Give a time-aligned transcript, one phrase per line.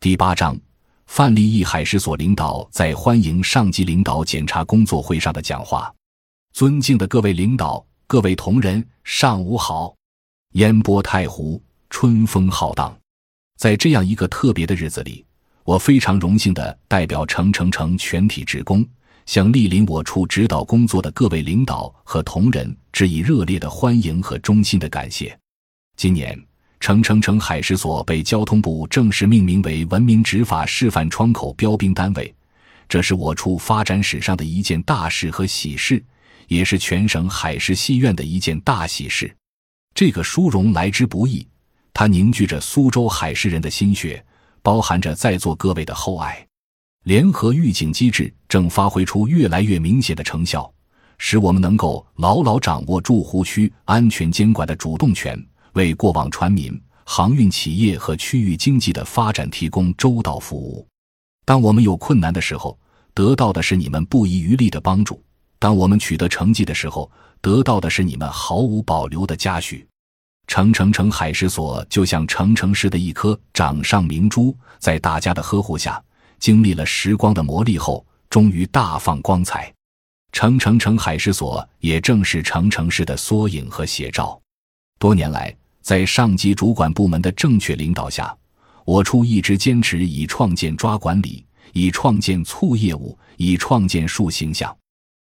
[0.00, 0.56] 第八章，
[1.08, 5.92] 范立义海事所领导在欢迎上级领导检查工作会上的讲话。
[6.52, 9.92] 尊敬的各位领导、各位同仁，上午好！
[10.52, 12.96] 烟波太湖，春风浩荡。
[13.56, 15.26] 在这样一个特别的日子里，
[15.64, 18.86] 我非常荣幸地代表程程程全体职工，
[19.26, 25.36] 向莅临我处指导工作的各位领导和同仁致以热烈的欢迎和衷心的感谢。
[25.96, 26.40] 今年，
[26.80, 32.34] 城城城海事所被交通部正式命名为文明执法示范窗口标兵单位，
[32.88, 36.02] 这是我处发展史上的一件大事和喜事。
[36.46, 39.30] 也是全省海事系院的一件大喜事，
[39.94, 41.46] 这个殊荣来之不易，
[41.92, 44.24] 它凝聚着苏州海事人的心血，
[44.62, 46.42] 包含着在座各位的厚爱。
[47.04, 50.72] 联合预警机制正发挥出越来越明显的成效，
[51.18, 55.38] 使我们能够牢牢掌握住湖区安全监管的主动权，
[55.74, 60.86] 为过往船民、航运企业和区域经济的发展提供周到服务。
[61.44, 62.78] 当我们有困难的时候，
[63.14, 65.22] 得到的是你们不遗余力的帮助。
[65.58, 67.10] 当我们取得成绩的时候，
[67.40, 69.86] 得到的是你们毫无保留的嘉许。
[70.46, 76.02] 成成成海事所就像程程市的一颗掌上明珠，在大家的呵护下，
[76.38, 79.72] 经历了时光的磨砺后，终于大放光彩。
[80.32, 84.40] 成成成海事所也正是程程市的缩影和写照。
[84.98, 88.36] 多年来，在上级主管部门的正确领导下，
[88.84, 94.76] 我处一直坚持以创建抓管理，以创建促业务，以创建树形象。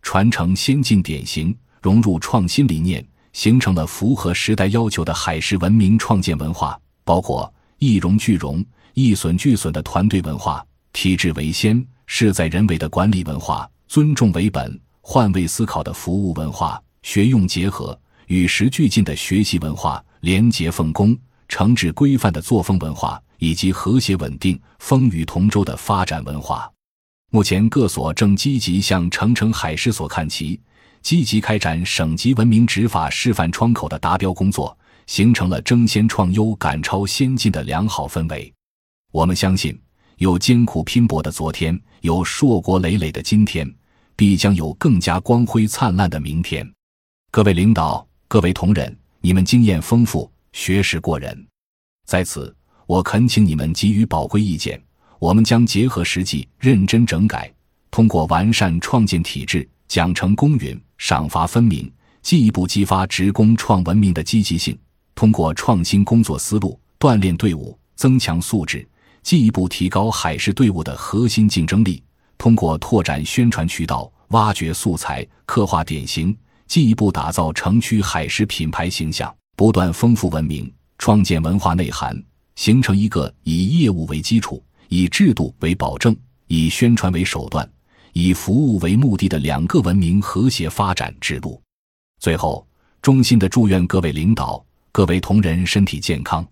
[0.00, 17.98] 传承先进典型，融入创新理念，形成了符合时代要求的海事文明创建文化，包括一荣俱荣、一损俱损的团队文化、体制为先、事在人为的管理文化、尊重为本、换位思考的服务文化、学用结合、
[18.30, 26.70] 与时俱进的学习文化、廉洁奉公、惩治规范的作风文化，以及和谐稳定、风雨同舟的发展文化。
[27.32, 30.60] 目前各所正积极向程程海事所看齐，
[31.02, 34.78] 积极开展省级文明执法示范窗口的达标工作，
[35.08, 38.52] 形成了争先创优、赶超先进的良好氛围。
[39.10, 39.76] 我们相信，
[40.18, 43.68] 有艰苦拼搏的昨天，有硕果累累的今天，
[44.14, 46.64] 必将有更加光辉灿烂的明天。
[47.32, 51.36] 各位领导、各位同仁，你们经验丰富，学识过人，
[52.06, 52.54] 在此，
[52.86, 54.80] 我恳请你们给予宝贵意见。
[55.18, 57.52] 我们将结合实际，认真整改，
[57.90, 61.92] 通过完善创建体制、奖惩公允、赏罚分明，
[62.22, 64.76] 进一步激发职工创文明的积极性；
[65.16, 68.88] 通过创新工作思路，锻炼队伍，增强素质，
[69.24, 72.00] 进一步提高海事队伍的核心竞争力；
[72.38, 76.32] 通过拓展宣传渠道，挖掘素材，刻画典型，
[76.70, 82.16] 进一步打造城区海事品牌形象，不断丰富文明，创建文化内涵，
[82.54, 84.62] 形成一个以业务为基础。
[84.88, 86.16] 以制度为保证，
[86.46, 87.68] 以宣传为手段，
[88.12, 91.60] 以服务为目的的两个文明和谐发展之路。
[92.20, 92.64] 最后，
[93.02, 96.46] 衷心的祝愿各位领导、各位同仁身体健康，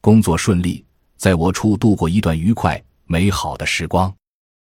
[0.00, 0.82] 工作顺利，
[1.18, 4.10] 在我处度过一段愉快美好的时光。